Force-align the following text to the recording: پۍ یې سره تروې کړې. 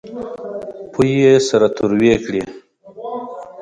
پۍ 0.93 1.09
یې 1.23 1.33
سره 1.47 1.67
تروې 1.75 2.13
کړې. 2.25 2.41